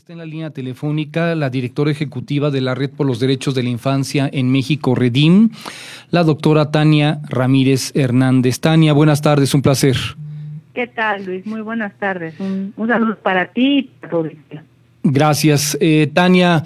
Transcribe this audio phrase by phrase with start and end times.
[0.00, 3.62] Está en la línea telefónica la directora ejecutiva de la Red por los Derechos de
[3.62, 5.50] la Infancia en México, Redim,
[6.10, 8.60] la doctora Tania Ramírez Hernández.
[8.60, 9.98] Tania, buenas tardes, un placer.
[10.72, 11.44] ¿Qué tal, Luis?
[11.44, 12.32] Muy buenas tardes.
[12.40, 14.30] Un, saludo para ti y para tu
[15.02, 15.76] Gracias.
[15.82, 16.64] Eh, Tania,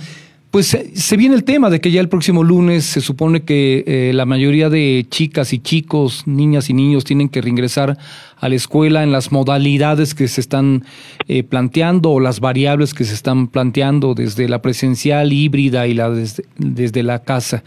[0.54, 4.12] pues se viene el tema de que ya el próximo lunes se supone que eh,
[4.14, 7.98] la mayoría de chicas y chicos, niñas y niños tienen que reingresar
[8.38, 10.84] a la escuela en las modalidades que se están
[11.26, 16.08] eh, planteando o las variables que se están planteando desde la presencial, híbrida y la
[16.10, 17.64] desde, la casa.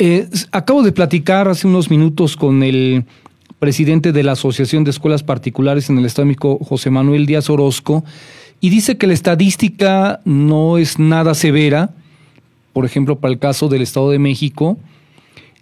[0.00, 3.04] Eh, acabo de platicar hace unos minutos con el
[3.60, 8.02] presidente de la Asociación de Escuelas Particulares en el Estado de José Manuel Díaz Orozco,
[8.60, 11.90] y dice que la estadística no es nada severa,
[12.72, 14.78] por ejemplo, para el caso del Estado de México,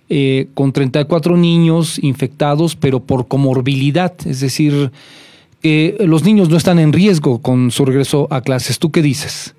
[0.09, 4.91] eh, con 34 niños infectados, pero por comorbilidad, es decir,
[5.63, 8.79] que los niños no están en riesgo con su regreso a clases.
[8.79, 9.55] ¿Tú qué dices?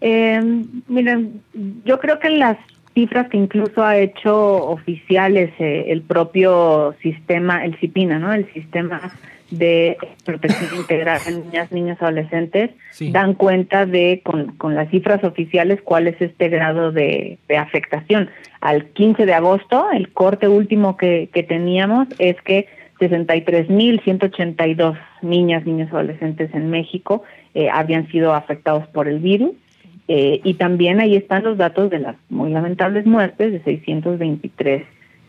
[0.00, 0.40] Eh,
[0.88, 1.40] miren,
[1.84, 2.56] yo creo que las
[2.94, 8.32] cifras que incluso ha hecho oficiales eh, el propio sistema, el CIPINA, ¿no?
[8.32, 9.12] El sistema
[9.52, 12.70] de protección integral de niñas, niños, adolescentes,
[13.10, 18.30] dan cuenta de, con, con, las cifras oficiales, cuál es este grado de, de, afectación.
[18.60, 22.66] Al 15 de agosto, el corte último que, que teníamos es que
[22.98, 27.22] 63.182 niñas, niños, adolescentes en México
[27.54, 29.52] eh, habían sido afectados por el virus.
[30.08, 34.82] Eh, y también ahí están los datos de las muy lamentables muertes de 623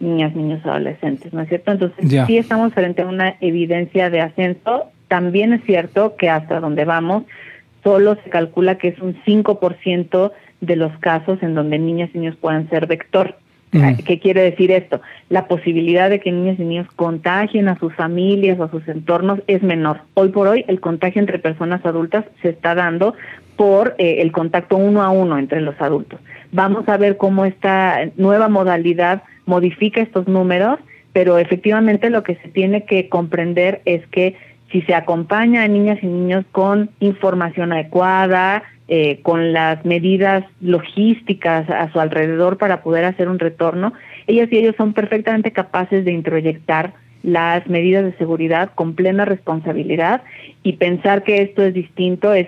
[0.03, 1.71] niñas, niños, adolescentes, ¿no es cierto?
[1.71, 4.91] Entonces, sí estamos frente a una evidencia de ascenso.
[5.07, 7.23] También es cierto que hasta donde vamos,
[7.83, 10.31] solo se calcula que es un 5%
[10.61, 13.35] de los casos en donde niñas y niños puedan ser vector.
[14.05, 15.01] ¿Qué quiere decir esto?
[15.29, 19.39] La posibilidad de que niñas y niños contagien a sus familias o a sus entornos
[19.47, 20.01] es menor.
[20.13, 23.15] Hoy por hoy el contagio entre personas adultas se está dando
[23.55, 26.19] por eh, el contacto uno a uno entre los adultos.
[26.51, 30.80] Vamos a ver cómo esta nueva modalidad modifica estos números,
[31.14, 34.36] pero efectivamente lo que se tiene que comprender es que
[34.71, 41.70] si se acompaña a niñas y niños con información adecuada, eh, con las medidas logísticas
[41.70, 43.93] a su alrededor para poder hacer un retorno,
[44.27, 50.23] ellas y ellos son perfectamente capaces de introyectar las medidas de seguridad con plena responsabilidad
[50.64, 52.48] y pensar que esto es distinto es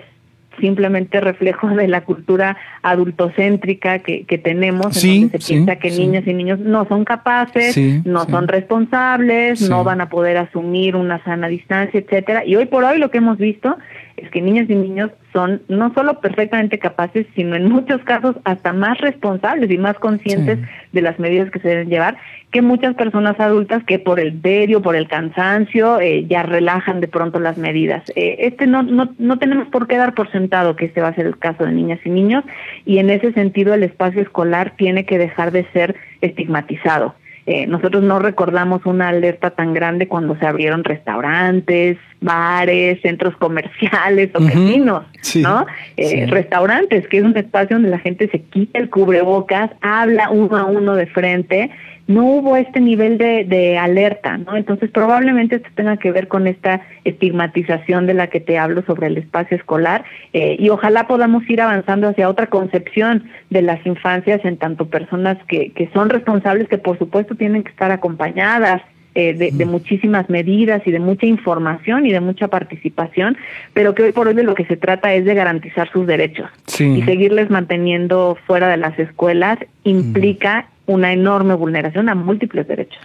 [0.60, 6.26] simplemente reflejo de la cultura adultocéntrica que, que tenemos, en donde se piensa que niñas
[6.26, 11.48] y niños no son capaces, no son responsables, no van a poder asumir una sana
[11.48, 12.44] distancia, etcétera.
[12.44, 13.76] Y hoy por hoy lo que hemos visto
[14.16, 18.72] es que niñas y niños son no solo perfectamente capaces, sino en muchos casos hasta
[18.72, 20.58] más responsables y más conscientes
[20.92, 22.16] de las medidas que se deben llevar
[22.50, 27.08] que muchas personas adultas que por el tedio, por el cansancio, eh, ya relajan de
[27.08, 28.02] pronto las medidas.
[28.14, 31.14] Eh, este no, no, no tenemos por qué dar por sentado que este va a
[31.14, 32.44] ser el caso de niñas y niños
[32.86, 37.14] y en ese sentido el espacio escolar tiene que dejar de ser estigmatizado.
[37.48, 44.30] Eh, nosotros no recordamos una alerta tan grande cuando se abrieron restaurantes, bares, centros comerciales
[44.34, 45.04] o casinos,
[45.36, 45.64] ¿no?
[45.96, 50.56] Eh, restaurantes, que es un espacio donde la gente se quita el cubrebocas, habla uno
[50.56, 51.70] a uno de frente
[52.06, 54.56] no hubo este nivel de, de, alerta, ¿no?
[54.56, 59.08] Entonces probablemente esto tenga que ver con esta estigmatización de la que te hablo sobre
[59.08, 64.44] el espacio escolar eh, y ojalá podamos ir avanzando hacia otra concepción de las infancias
[64.44, 68.82] en tanto personas que, que son responsables, que por supuesto tienen que estar acompañadas,
[69.18, 73.38] eh, de, muchísimas medidas y de mucha información y de mucha participación,
[73.72, 76.50] pero que hoy por hoy de lo que se trata es de garantizar sus derechos
[76.78, 82.98] y seguirles manteniendo fuera de las escuelas implica una enorme vulneración a múltiples derechos.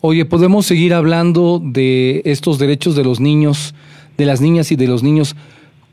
[0.00, 3.74] Oye, podemos seguir hablando de estos derechos de los niños,
[4.16, 5.36] de las niñas y de los niños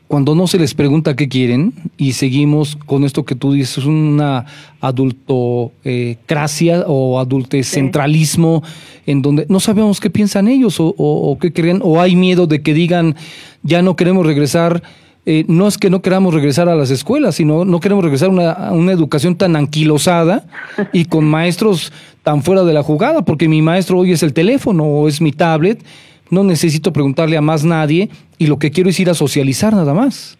[0.07, 4.45] cuando no se les pregunta qué quieren y seguimos con esto que tú dices, una
[4.79, 8.63] adultocracia o adultecentralismo
[9.07, 12.73] en donde no sabemos qué piensan ellos o, qué creen, o hay miedo de que
[12.73, 13.15] digan
[13.63, 14.83] ya no queremos regresar.
[15.25, 18.71] Eh, no es que no queramos regresar a las escuelas, sino no queremos regresar a
[18.71, 20.45] una educación tan anquilosada
[20.93, 21.91] y con maestros
[22.21, 25.31] tan fuera de la jugada, porque mi maestro hoy es el teléfono o es mi
[25.31, 25.83] tablet
[26.29, 29.93] no necesito preguntarle a más nadie y lo que quiero es ir a socializar nada
[29.93, 30.37] más.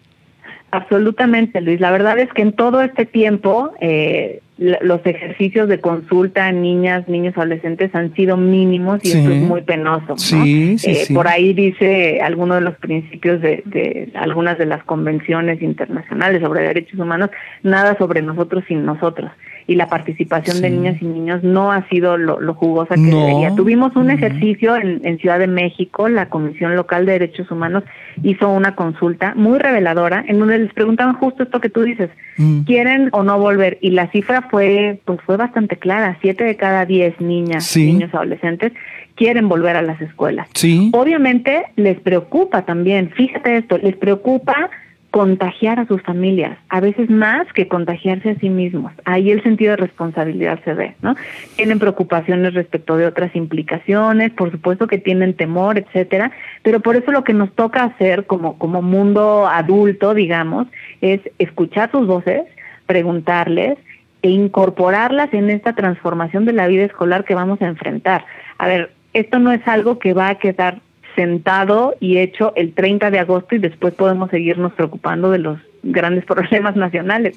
[0.70, 1.80] Absolutamente, Luis.
[1.80, 7.06] La verdad es que en todo este tiempo, eh, los ejercicios de consulta a niñas,
[7.08, 10.16] niños, adolescentes han sido mínimos y esto es muy penoso.
[10.16, 15.60] Sí, eh, Por ahí dice alguno de los principios de, de, algunas de las convenciones
[15.60, 17.30] internacionales sobre derechos humanos,
[17.62, 19.30] nada sobre nosotros sin nosotros
[19.66, 23.54] y la participación de niñas y niños no ha sido lo, jugosa que debería.
[23.54, 27.84] Tuvimos un ejercicio en, Ciudad de México, la Comisión Local de Derechos Humanos
[28.22, 32.60] hizo una consulta muy reveladora en donde les preguntaban justo esto que tú dices, mm.
[32.62, 33.78] ¿quieren o no volver?
[33.80, 38.14] Y la cifra fue pues fue bastante clara, siete de cada diez niñas, y niños
[38.14, 38.72] adolescentes
[39.16, 40.46] quieren volver a las escuelas.
[40.54, 40.90] Sí.
[40.94, 44.70] Obviamente les preocupa también, fíjate esto, les preocupa
[45.16, 48.92] contagiar a sus familias, a veces más que contagiarse a sí mismos.
[49.06, 51.14] Ahí el sentido de responsabilidad se ve, ¿no?
[51.56, 56.32] Tienen preocupaciones respecto de otras implicaciones, por supuesto que tienen temor, etcétera,
[56.62, 60.66] pero por eso lo que nos toca hacer como como mundo adulto, digamos,
[61.00, 62.42] es escuchar sus voces,
[62.84, 63.78] preguntarles
[64.20, 68.26] e incorporarlas en esta transformación de la vida escolar que vamos a enfrentar.
[68.58, 70.82] A ver, esto no es algo que va a quedar
[71.16, 76.24] sentado y hecho el 30 de agosto y después podemos seguirnos preocupando de los grandes
[76.26, 77.34] problemas nacionales.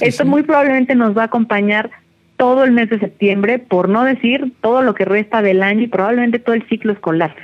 [0.00, 1.90] Esto muy probablemente nos va a acompañar
[2.36, 5.88] todo el mes de septiembre, por no decir todo lo que resta del año y
[5.88, 7.34] probablemente todo el ciclo escolar.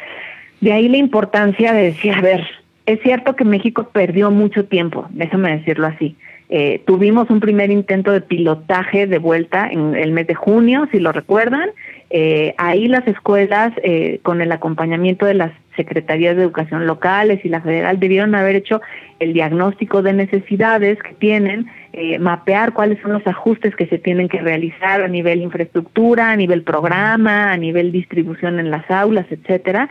[0.61, 2.47] De ahí la importancia de decir, a ver,
[2.87, 6.17] es cierto que México perdió mucho tiempo, déjame decirlo así.
[6.49, 11.01] Eh, tuvimos un primer intento de pilotaje de vuelta en el mes de junio, si
[11.01, 11.71] lo recuerdan,
[12.17, 17.49] eh, ahí las escuelas, eh, con el acompañamiento de las secretarías de educación locales y
[17.49, 18.81] la federal, debieron haber hecho
[19.19, 24.29] el diagnóstico de necesidades que tienen, eh, mapear cuáles son los ajustes que se tienen
[24.29, 29.89] que realizar a nivel infraestructura, a nivel programa, a nivel distribución en las aulas, etcétera.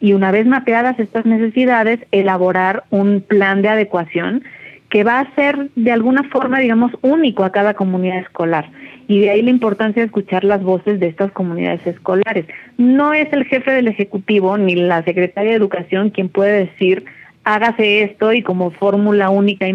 [0.00, 4.44] Y una vez mapeadas estas necesidades, elaborar un plan de adecuación
[4.88, 8.70] que va a ser de alguna forma, digamos, único a cada comunidad escolar
[9.08, 12.46] y de ahí la importancia de escuchar las voces de estas comunidades escolares.
[12.76, 17.04] No es el jefe del Ejecutivo ni la Secretaria de Educación quien puede decir
[17.44, 19.74] hágase esto y como fórmula única y,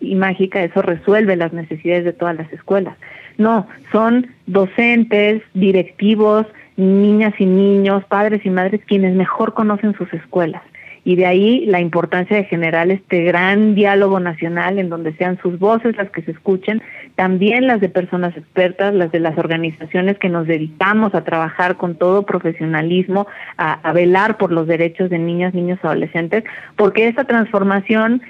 [0.00, 2.96] y mágica eso resuelve las necesidades de todas las escuelas.
[3.36, 6.46] No, son docentes, directivos,
[6.76, 10.62] niñas y niños, padres y madres quienes mejor conocen sus escuelas
[11.04, 15.58] y de ahí la importancia de generar este gran diálogo nacional en donde sean sus
[15.58, 16.82] voces las que se escuchen,
[17.14, 21.94] también las de personas expertas, las de las organizaciones que nos dedicamos a trabajar con
[21.94, 23.26] todo profesionalismo,
[23.56, 26.44] a, velar por los derechos de niñas, niños, adolescentes,
[26.76, 28.22] porque esa transformación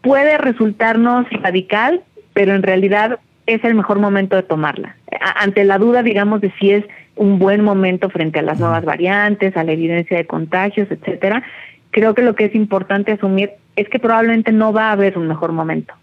[0.00, 2.02] puede resultarnos radical,
[2.32, 4.96] pero en realidad es el mejor momento de tomarla.
[5.36, 6.84] Ante la duda, digamos, de si es
[7.14, 11.42] un buen momento frente a las nuevas variantes, a la evidencia de contagios, etcétera,
[11.90, 15.28] creo que lo que es importante asumir es que probablemente no va a haber un
[15.28, 15.94] mejor momento.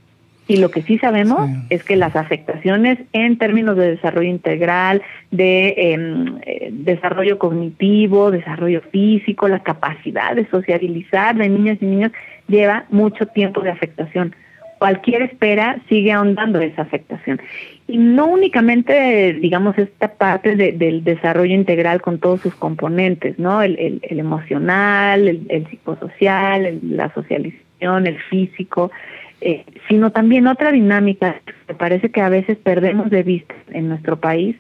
[0.45, 5.01] Y lo que sí sabemos es que las afectaciones en términos de desarrollo integral,
[5.31, 12.11] de em, eh, desarrollo cognitivo, desarrollo físico, la capacidad de sociabilizar de niñas y niños,
[12.49, 14.35] lleva mucho tiempo de afectación
[14.83, 17.41] cualquier espera sigue ahondando esa afectación.
[17.87, 23.61] Y no únicamente, digamos, esta parte del desarrollo integral con todos sus componentes, ¿no?
[23.61, 28.91] El, emocional, el, psicosocial, la socialización, el físico,
[29.39, 34.19] eh, sino también otra dinámica que parece que a veces perdemos de vista en nuestro
[34.19, 34.57] país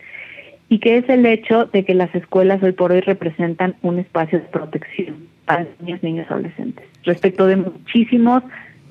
[0.69, 4.39] y que es el hecho de que las escuelas hoy por hoy representan un espacio
[4.39, 8.41] de protección para niños, niños, adolescentes, respecto de muchísimos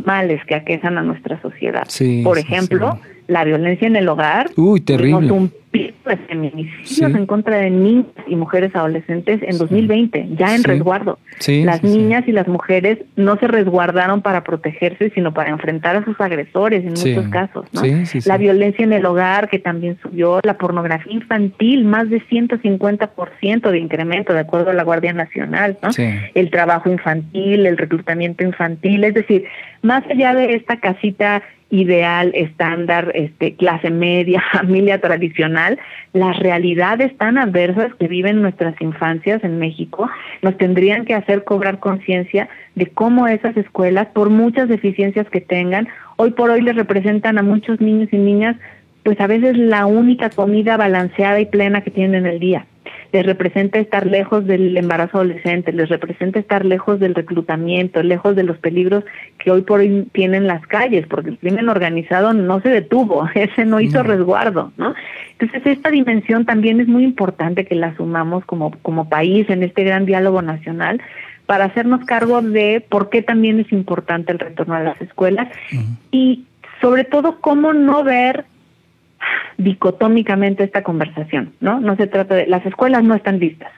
[0.07, 1.87] males que aquejan a nuestra sociedad.
[2.25, 2.99] Por ejemplo,
[3.33, 4.51] la violencia en el hogar.
[4.57, 5.33] Uy, terrible.
[5.33, 10.63] un pico de feminicidios en contra de niñas y mujeres adolescentes en 2020, ya en
[10.63, 11.19] resguardo.
[11.49, 16.21] las niñas y las mujeres no se resguardaron para protegerse, sino para enfrentar a sus
[16.21, 17.67] agresores en muchos casos.
[17.73, 17.83] ¿no?
[18.27, 23.79] La violencia en el hogar, que también subió, la pornografía infantil, más de 150% de
[23.79, 25.79] incremento, de acuerdo a la Guardia Nacional.
[25.83, 25.89] ¿no?
[26.35, 29.45] El trabajo infantil, el reclutamiento infantil, es decir,
[29.81, 35.79] más allá de esta casita ideal, estándar, este, clase media, familia tradicional,
[36.13, 40.09] las realidades tan adversas que viven nuestras infancias en México
[40.43, 45.89] nos tendrían que hacer cobrar conciencia de cómo esas escuelas, por muchas deficiencias que tengan,
[46.17, 48.57] hoy por hoy les representan a muchos niños y niñas,
[49.03, 52.67] pues a veces la única comida balanceada y plena que tienen en el día
[53.13, 58.43] les representa estar lejos del embarazo adolescente, les representa estar lejos del reclutamiento, lejos de
[58.43, 59.05] los peligros
[59.39, 63.67] que hoy por hoy tienen las calles, porque el crimen organizado no se detuvo, ese
[63.67, 64.95] no hizo resguardo, ¿no?
[65.39, 69.85] Entonces esta dimensión también es muy importante que la asumamos como, como país en este
[69.85, 71.01] gran diálogo nacional
[71.45, 75.49] para hacernos cargo de por qué también es importante el retorno a las escuelas
[76.11, 76.45] y
[76.81, 78.47] sobre todo cómo no ver
[79.59, 81.81] dicotómicamente esta conversación, ¿no?
[81.81, 83.73] No se trata de las escuelas no están listas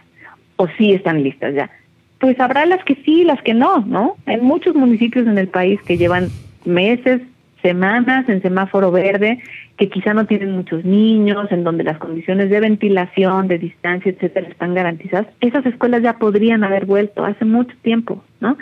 [0.56, 1.70] o sí están listas ya.
[2.18, 4.16] Pues habrá las que sí, las que no, ¿no?
[4.26, 6.28] Hay muchos municipios en el país que llevan
[6.64, 7.20] meses,
[7.60, 9.40] semanas en semáforo verde,
[9.76, 14.48] que quizá no tienen muchos niños, en donde las condiciones de ventilación, de distancia, etcétera,
[14.48, 15.26] están garantizadas.
[15.40, 18.56] Esas escuelas ya podrían haber vuelto hace mucho tiempo, ¿no?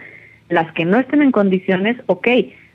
[0.49, 2.29] Las que no estén en condiciones, ok,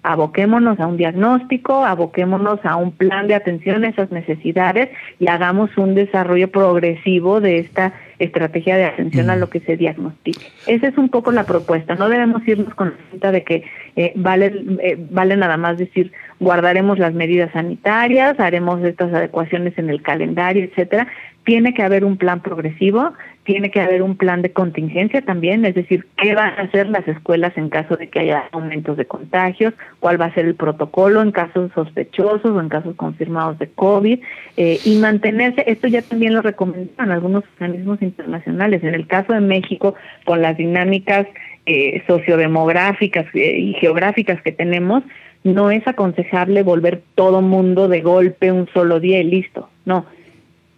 [0.04, 4.89] aboquémonos a un diagnóstico, aboquémonos a un plan de atención a esas necesidades
[5.20, 10.48] y hagamos un desarrollo progresivo de esta estrategia de atención a lo que se diagnostique.
[10.66, 11.96] Esa es un poco la propuesta.
[11.96, 13.63] No debemos irnos con la cinta de que
[13.96, 19.89] eh, vale, eh, vale nada más decir guardaremos las medidas sanitarias, haremos estas adecuaciones en
[19.89, 21.08] el calendario, etcétera,
[21.44, 23.13] tiene que haber un plan progresivo,
[23.48, 27.08] tiene que haber un plan de contingencia también, es decir, qué van a hacer las
[27.08, 31.22] escuelas en caso de que haya aumentos de contagios, cuál va a ser el protocolo
[31.22, 34.20] en casos sospechosos o en casos confirmados de COVID,
[34.58, 39.39] eh, y mantenerse, esto ya también lo recomendan algunos organismos internacionales, en el caso de
[39.39, 41.25] México, con las dinámicas
[41.66, 45.04] eh, sociodemográficas eh, y geográficas que tenemos,
[45.46, 50.06] no es aconsejable volver todo mundo de golpe un solo día y listo, no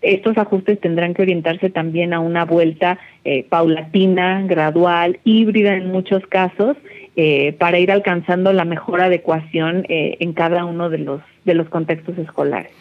[0.02, 6.26] estos ajustes tendrán que orientarse también a una vuelta eh, paulatina, gradual, híbrida en muchos
[6.28, 6.78] casos,
[7.16, 11.68] eh, para ir alcanzando la mejor adecuación eh, en cada uno de los de los
[11.70, 12.72] contextos escolares.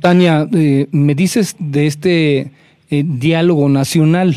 [0.00, 0.46] Tania,
[0.90, 2.50] me dices de este
[2.90, 4.34] diálogo nacional.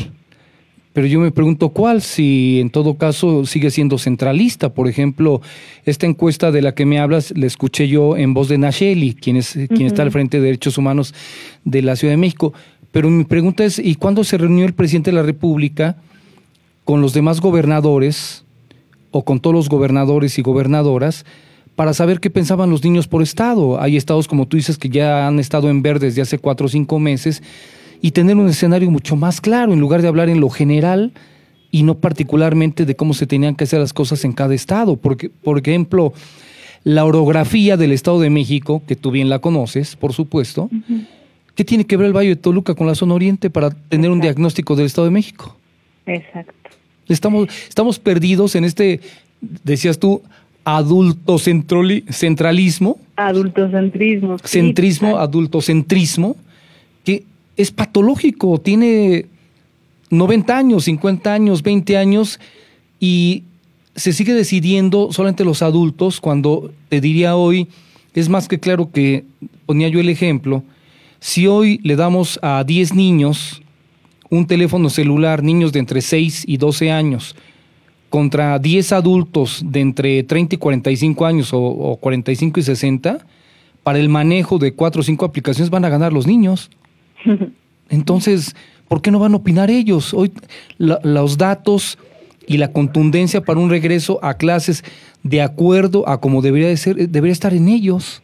[0.92, 4.74] Pero yo me pregunto cuál, si en todo caso sigue siendo centralista.
[4.74, 5.40] Por ejemplo,
[5.86, 9.36] esta encuesta de la que me hablas, la escuché yo en voz de Nacheli, quien,
[9.36, 11.14] es, quien está al frente de Derechos Humanos
[11.64, 12.52] de la Ciudad de México.
[12.90, 15.96] Pero mi pregunta es, ¿y cuándo se reunió el presidente de la República
[16.84, 18.44] con los demás gobernadores
[19.10, 21.24] o con todos los gobernadores y gobernadoras
[21.74, 23.80] para saber qué pensaban los niños por estado?
[23.80, 26.68] Hay estados, como tú dices, que ya han estado en verde desde hace cuatro o
[26.68, 27.42] cinco meses
[28.02, 31.12] y tener un escenario mucho más claro, en lugar de hablar en lo general
[31.70, 34.96] y no particularmente de cómo se tenían que hacer las cosas en cada estado.
[34.96, 36.12] Porque, por ejemplo,
[36.82, 40.68] la orografía del Estado de México, que tú bien la conoces, por supuesto,
[41.54, 44.20] ¿qué tiene que ver el Valle de Toluca con la zona oriente para tener un
[44.20, 45.56] diagnóstico del Estado de México?
[46.04, 46.52] Exacto.
[47.08, 49.00] Estamos, estamos perdidos en este,
[49.62, 50.22] decías tú,
[50.64, 52.98] adultocentralismo.
[53.14, 54.38] Adultocentrismo.
[54.44, 56.34] Centrismo, adultocentrismo,
[57.04, 57.24] que
[57.56, 59.26] es patológico, tiene
[60.10, 62.40] 90 años, 50 años, 20 años
[63.00, 63.44] y
[63.94, 67.68] se sigue decidiendo solamente los adultos cuando te diría hoy,
[68.14, 69.24] es más que claro que
[69.66, 70.62] ponía yo el ejemplo,
[71.20, 73.62] si hoy le damos a 10 niños
[74.28, 77.36] un teléfono celular, niños de entre 6 y 12 años,
[78.08, 83.26] contra 10 adultos de entre 30 y 45 años o, o 45 y 60,
[83.82, 86.70] para el manejo de 4 o 5 aplicaciones van a ganar los niños.
[87.88, 88.54] Entonces,
[88.88, 90.14] ¿por qué no van a opinar ellos?
[90.14, 90.32] Hoy
[90.78, 91.98] los datos
[92.46, 94.84] y la contundencia para un regreso a clases
[95.22, 98.22] de acuerdo a como debería de ser, debería estar en ellos.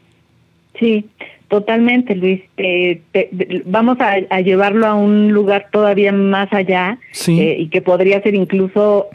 [0.79, 1.07] Sí,
[1.49, 2.41] totalmente, Luis.
[3.67, 9.07] vamos a, llevarlo a un lugar todavía más allá eh, y que podría ser incluso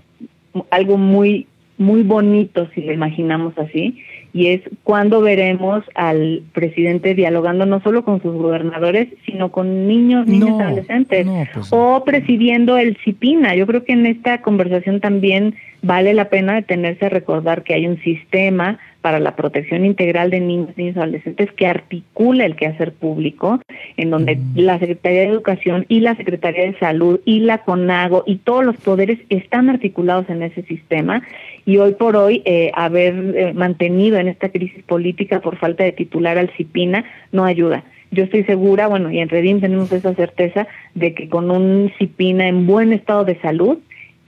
[0.70, 1.48] algo muy
[1.80, 3.98] muy bonito si lo imaginamos así
[4.34, 10.26] y es cuando veremos al presidente dialogando no solo con sus gobernadores, sino con niños,
[10.26, 13.56] niños adolescentes, pues o presidiendo el CIPINA.
[13.56, 17.86] Yo creo que en esta conversación también vale la pena detenerse a recordar que hay
[17.86, 22.94] un sistema para la protección integral de niños, niños y adolescentes que articula el quehacer
[22.94, 23.60] público,
[23.98, 24.56] en donde mm.
[24.56, 28.78] la Secretaría de Educación y la Secretaría de Salud y la CONAGO y todos los
[28.78, 31.22] poderes están articulados en ese sistema
[31.66, 35.92] y hoy por hoy eh, haber eh, mantenido en esta crisis política por falta de
[35.92, 37.84] titular al CIPINA no ayuda.
[38.12, 42.48] Yo estoy segura, bueno, y en Redim tenemos esa certeza de que con un CIPINA
[42.48, 43.80] en buen estado de salud,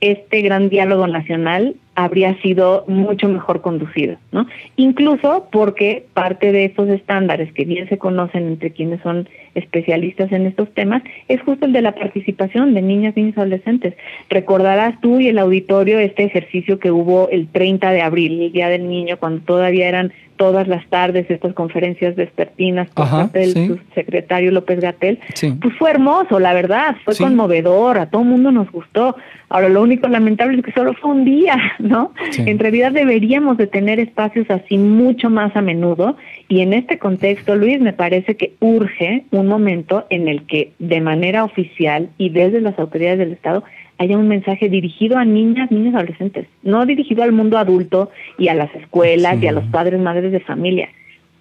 [0.02, 4.46] este gran diálogo nacional habría sido mucho mejor conducido, ¿no?
[4.76, 10.46] Incluso porque parte de esos estándares que bien se conocen entre quienes son especialistas en
[10.46, 13.94] estos temas es justo el de la participación de niñas, niños y adolescentes.
[14.30, 18.68] Recordarás tú y el auditorio este ejercicio que hubo el 30 de abril, el Día
[18.68, 24.52] del Niño, cuando todavía eran todas las tardes estas conferencias despertinas por parte del subsecretario
[24.52, 25.20] López Gatel,
[25.62, 29.16] pues fue hermoso, la verdad, fue conmovedor, a todo el mundo nos gustó.
[29.50, 32.14] Ahora lo único lamentable es que solo fue un día, ¿no?
[32.38, 37.56] En realidad deberíamos de tener espacios así mucho más a menudo y en este contexto,
[37.56, 42.62] Luis, me parece que urge un momento en el que de manera oficial y desde
[42.62, 43.64] las autoridades del Estado
[43.98, 48.54] haya un mensaje dirigido a niñas, niños, adolescentes, no dirigido al mundo adulto y a
[48.54, 50.90] las escuelas y a los padres, madres de familia.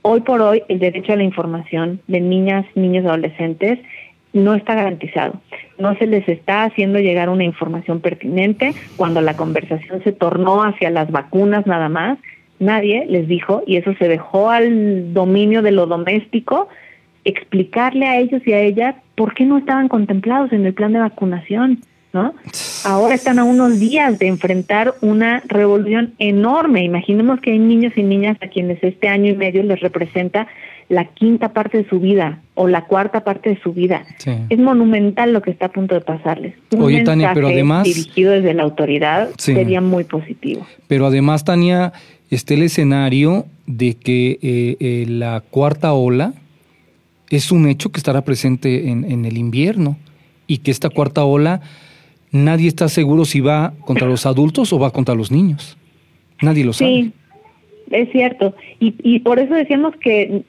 [0.02, 3.78] hoy por hoy el derecho a la información de niñas, niños y adolescentes
[4.34, 5.40] no está garantizado.
[5.78, 8.74] No se les está haciendo llegar una información pertinente.
[8.96, 12.18] Cuando la conversación se tornó hacia las vacunas nada más,
[12.58, 16.68] nadie les dijo, y eso se dejó al dominio de lo doméstico,
[17.24, 20.98] explicarle a ellos y a ellas por qué no estaban contemplados en el plan de
[20.98, 21.80] vacunación.
[22.14, 22.32] ¿No?
[22.84, 26.84] Ahora están a unos días de enfrentar una revolución enorme.
[26.84, 30.46] Imaginemos que hay niños y niñas a quienes este año y medio les representa
[30.88, 34.04] la quinta parte de su vida o la cuarta parte de su vida.
[34.48, 36.54] Es monumental lo que está a punto de pasarles.
[36.72, 40.66] Un Oye, Tania, pero además dirigido desde la autoridad sería muy positivo.
[40.86, 41.92] Pero además, Tania,
[42.30, 46.34] está el escenario de que eh, eh, la cuarta ola
[47.30, 49.96] es un hecho que estará presente en, en el invierno
[50.46, 51.62] y que esta cuarta ola
[52.34, 55.78] nadie está seguro si va contra los adultos o va contra los niños.
[56.42, 56.90] Nadie lo sabe.
[56.90, 57.12] Sí,
[57.90, 58.54] es cierto.
[58.80, 60.42] Y, y por eso decíamos que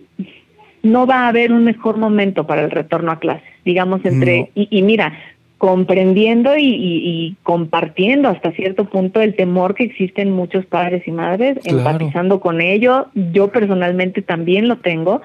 [0.82, 4.52] no va a haber un mejor momento para el retorno a clases, digamos, entre...
[4.56, 5.14] Y, mira,
[5.58, 12.40] comprendiendo y, compartiendo hasta cierto punto el temor que existen muchos padres y madres, empatizando
[12.40, 15.22] con ello, yo personalmente también lo tengo,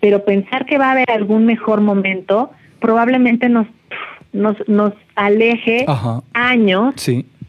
[0.00, 2.50] pero pensar que va a haber algún mejor momento
[2.80, 3.66] probablemente nos
[4.32, 5.86] nos, nos aleje
[6.32, 6.94] años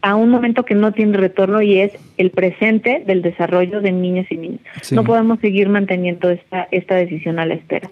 [0.04, 4.26] a un momento que no tiene retorno y es el presente del desarrollo de niñas
[4.28, 4.60] y niños.
[4.92, 7.88] No podemos seguir manteniendo esta, esta decisión a la espera.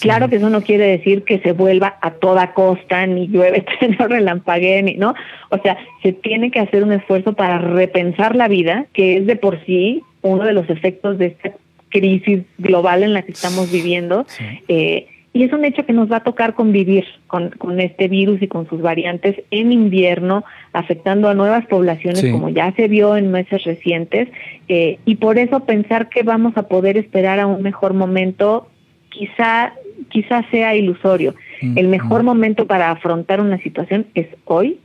[0.00, 3.66] Claro que eso no quiere decir que se vuelva a toda costa, ni llueve,
[3.98, 5.14] no relampaguee, ni, ¿no?
[5.50, 9.36] O sea, se tiene que hacer un esfuerzo para repensar la vida, que es de
[9.36, 11.52] por sí uno de los efectos de esta
[11.90, 14.24] crisis global en la que estamos viviendo.
[14.68, 18.42] Eh, y es un hecho que nos va a tocar convivir con, con este virus
[18.42, 23.30] y con sus variantes en invierno, afectando a nuevas poblaciones, como ya se vio en
[23.30, 24.28] meses recientes.
[24.66, 28.66] Eh, y por eso pensar que vamos a poder esperar a un mejor momento,
[29.08, 29.72] quizá,
[30.08, 31.36] quizá sea ilusorio.
[31.62, 32.26] Mm, El mejor mm.
[32.26, 34.80] momento para afrontar una situación es hoy,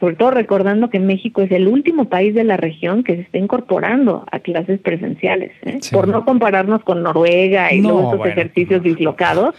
[0.00, 3.36] sobre todo recordando que México es el último país de la región que se está
[3.36, 5.78] incorporando a clases presenciales, ¿eh?
[5.92, 9.54] por no compararnos con Noruega y todos esos ejercicios dislocados.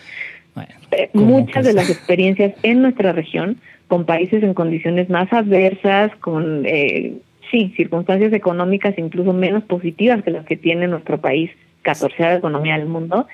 [0.92, 6.64] Eh, muchas de las experiencias en nuestra región, con países en condiciones más adversas, con
[6.66, 7.14] eh,
[7.50, 12.88] sí, circunstancias económicas incluso menos positivas que las que tiene nuestro país, catorceada economía del
[12.88, 13.28] mundo,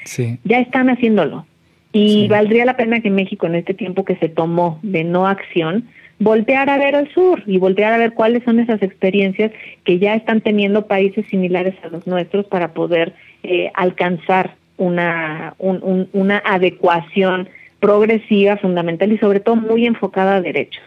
[0.44, 1.46] ya están haciéndolo.
[1.92, 5.88] Y valdría la pena que México en este tiempo que se tomó de no acción,
[6.20, 9.52] voltear a ver al sur y voltear a ver cuáles son esas experiencias
[9.84, 16.38] que ya están teniendo países similares a los nuestros para poder eh, alcanzar una, una
[16.46, 20.84] adecuación progresiva, fundamental y sobre todo muy enfocada a derechos.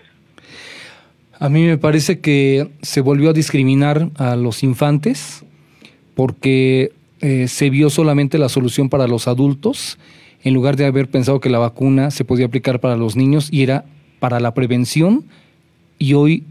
[1.38, 5.44] A mí me parece que se volvió a discriminar a los infantes
[6.14, 9.98] porque eh, se vio solamente la solución para los adultos
[10.42, 13.62] en lugar de haber pensado que la vacuna se podía aplicar para los niños y
[13.62, 13.84] era
[14.18, 15.24] para la prevención
[15.98, 16.44] y hoy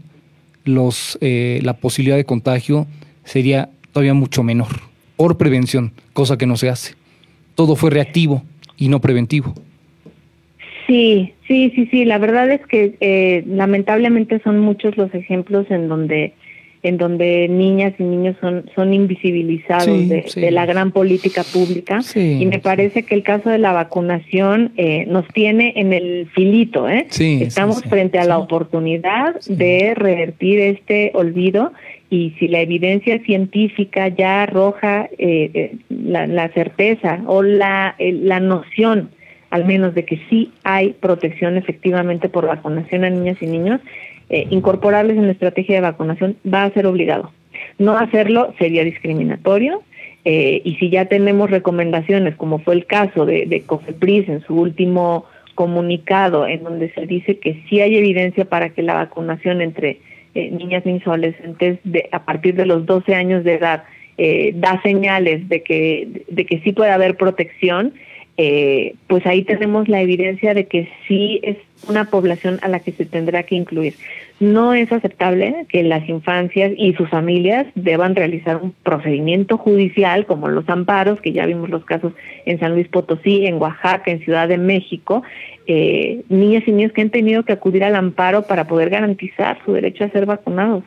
[0.64, 2.86] los, eh, la posibilidad de contagio
[3.24, 4.68] sería todavía mucho menor
[5.16, 6.99] por prevención, cosa que no se hace
[7.60, 8.42] todo fue reactivo
[8.78, 9.52] y no preventivo.
[10.86, 12.06] Sí, sí, sí, sí.
[12.06, 16.32] La verdad es que eh, lamentablemente son muchos los ejemplos en donde
[16.82, 22.00] en donde niñas y niños son, son invisibilizados de, la gran política pública.
[22.14, 26.88] y me parece que el caso de la vacunación eh, nos tiene en el filito.
[26.88, 27.06] ¿eh?
[27.10, 31.72] Estamos frente a la oportunidad de revertir este olvido
[32.08, 39.10] y si la evidencia científica ya arroja eh, eh, la, certeza o la, la noción
[39.50, 43.80] al menos de que sí hay protección efectivamente por vacunación a niñas y niños,
[44.30, 47.32] eh, incorporarles en la estrategia de vacunación va a ser obligado.
[47.78, 49.82] No hacerlo sería discriminatorio
[50.22, 55.24] y si ya tenemos recomendaciones, como fue el caso de, de COFEPRIS en su último
[55.60, 59.98] comunicado, en donde se dice que sí hay evidencia para que la vacunación entre
[60.34, 63.84] eh, niñas, niños adolescentes de, a partir de los 12 años de edad
[64.16, 67.92] eh, da señales de que, de que sí puede haber protección,
[68.42, 72.92] eh, pues ahí tenemos la evidencia de que sí es una población a la que
[72.92, 73.96] se tendrá que incluir.
[74.38, 80.48] No es aceptable que las infancias y sus familias deban realizar un procedimiento judicial como
[80.48, 82.14] los amparos, que ya vimos los casos
[82.46, 85.22] en San Luis Potosí, en Oaxaca, en Ciudad de México,
[85.66, 89.74] eh, niñas y niños que han tenido que acudir al amparo para poder garantizar su
[89.74, 90.82] derecho a ser vacunados.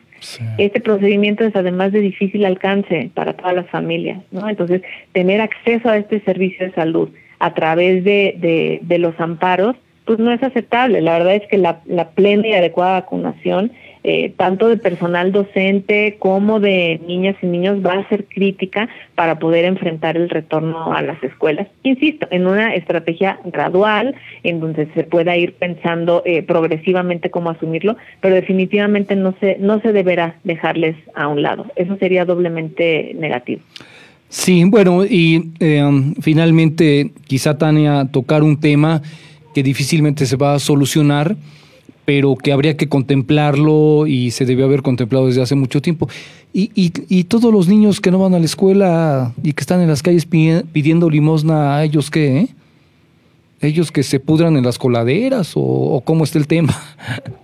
[0.58, 4.48] Este procedimiento es además de difícil alcance para todas las familias, ¿no?
[4.48, 7.10] Entonces, tener acceso a este servicio de salud
[7.44, 9.76] a través de, de, los amparos,
[10.06, 11.02] pues no es aceptable.
[11.02, 11.82] La verdad es que la,
[12.14, 13.70] plena y adecuada vacunación
[14.02, 19.38] eh, tanto de personal docente como de niñas y niños va a ser crítica para
[19.38, 21.68] poder enfrentar el retorno a las escuelas.
[21.82, 27.98] Insisto, en una estrategia gradual, en donde se pueda ir pensando eh, progresivamente cómo asumirlo,
[28.22, 31.66] pero definitivamente no se, no se deberá dejarles a un lado.
[31.76, 33.60] Eso sería doblemente negativo.
[34.34, 39.00] Sí, bueno, y em, finalmente quizá Tania tocar un tema
[39.54, 41.36] que difícilmente se va a solucionar,
[42.04, 46.08] pero que habría que contemplarlo y se debió haber contemplado desde hace mucho tiempo.
[46.52, 49.80] Y, y, y todos los niños que no van a la escuela y que están
[49.80, 52.38] en las calles pidiendo limosna, ¿a ellos qué?
[52.38, 52.48] Eh?
[53.64, 56.74] Ellos que se pudran en las coladeras o, cómo está el tema.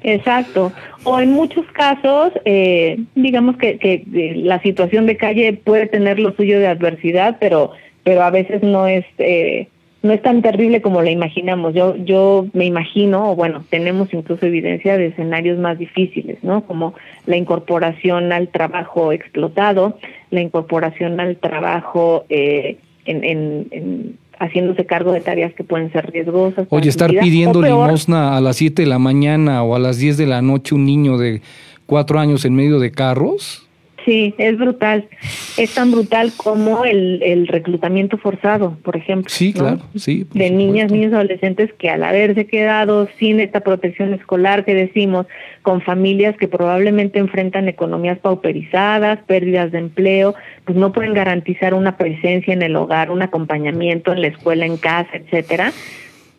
[0.02, 0.72] Exacto.
[1.04, 4.04] O en muchos casos, eh, digamos que, que,
[4.36, 7.72] la situación de calle puede tener lo suyo de adversidad, pero,
[8.04, 9.68] pero a veces no es, eh,
[10.02, 11.74] no es tan terrible como la imaginamos.
[11.74, 16.62] Yo, yo me imagino, o bueno, tenemos incluso evidencia de escenarios más difíciles, ¿no?
[16.64, 16.94] Como
[17.26, 19.98] la incorporación al trabajo explotado,
[20.30, 23.24] la incorporación al trabajo eh, en,
[23.70, 26.66] en haciéndose cargo de tareas que pueden ser riesgosas.
[26.70, 30.26] Oye, estar pidiendo limosna a las 7 de la mañana o a las 10 de
[30.26, 31.42] la noche un niño de
[31.86, 33.68] cuatro años en medio de carros.
[34.04, 35.08] Sí, es brutal.
[35.56, 39.28] Es tan brutal como el, el reclutamiento forzado, por ejemplo.
[39.28, 40.26] Sí, claro, sí.
[40.32, 45.26] De niñas, niños, adolescentes que al haberse quedado sin esta protección escolar que decimos,
[45.62, 50.34] con familias que probablemente enfrentan economías pauperizadas, pérdidas de empleo,
[50.64, 54.78] pues no pueden garantizar una presencia en el hogar, un acompañamiento en la escuela, en
[54.78, 55.72] casa, etcétera,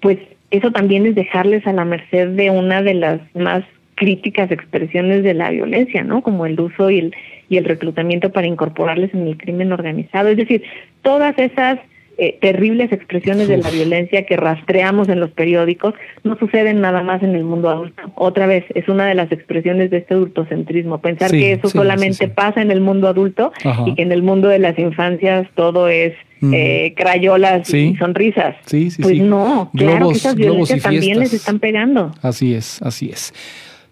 [0.02, 0.18] pues
[0.50, 3.64] eso también es dejarles a la merced de una de las más
[3.96, 6.24] críticas expresiones de la violencia, ¿no?
[6.24, 7.16] Como el uso y el,
[7.52, 10.30] y el reclutamiento para incorporarles en el crimen organizado.
[10.30, 10.64] Es decir,
[11.02, 11.80] todas esas
[12.18, 17.22] eh, terribles expresiones de la violencia que rastreamos en los periódicos no suceden nada más
[17.24, 18.02] en el mundo adulto.
[18.16, 22.62] Otra vez, es una de las expresiones de este adultocentrismo, pensar que eso solamente pasa
[22.62, 23.52] en el mundo adulto
[23.86, 28.56] y que en el mundo de las infancias todo es eh, crayolas y sonrisas.
[29.02, 32.12] pues no, claro que esas violencias también les están pegando.
[32.22, 33.34] Así es, así es.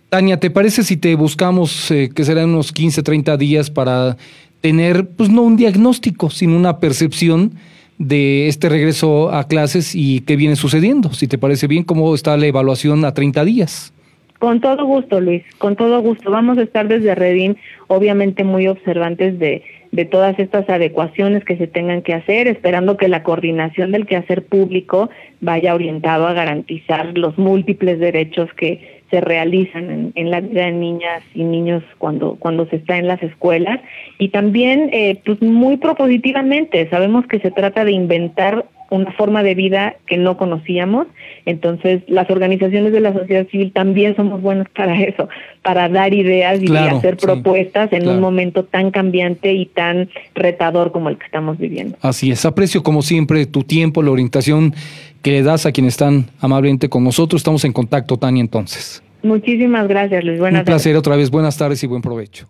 [0.10, 4.18] Tania, ¿te parece si te buscamos eh, que serán unos 15, 30 días para
[4.60, 7.52] tener, pues no un diagnóstico, sino una percepción
[8.00, 11.14] de este regreso a clases y qué viene sucediendo?
[11.14, 13.94] Si te parece bien, ¿cómo está la evaluación a 30 días?
[14.40, 16.32] Con todo gusto, Luis, con todo gusto.
[16.32, 21.68] Vamos a estar desde Redín, obviamente muy observantes de, de todas estas adecuaciones que se
[21.68, 27.38] tengan que hacer, esperando que la coordinación del quehacer público vaya orientado a garantizar los
[27.38, 32.78] múltiples derechos que se realizan en, la vida de niñas y niños cuando, cuando se
[32.78, 33.80] está en las escuelas.
[34.18, 39.56] Y también eh, pues muy propositivamente sabemos que se trata de inventar una forma de
[39.56, 41.08] vida que no conocíamos.
[41.46, 45.30] Entonces, las organizaciones de la sociedad civil también somos buenos para eso,
[45.62, 51.10] para dar ideas y hacer propuestas en un momento tan cambiante y tan retador como
[51.10, 51.98] el que estamos viviendo.
[52.02, 52.46] Así es.
[52.46, 54.74] Aprecio, como siempre, tu tiempo, la orientación
[55.22, 57.42] que le das a quienes están amablemente con nosotros.
[57.42, 59.04] Estamos en contacto, Tania, entonces.
[59.22, 60.40] Muchísimas gracias, Luis.
[60.40, 61.30] Buenas Un placer otra vez.
[61.30, 62.48] Buenas tardes y buen provecho.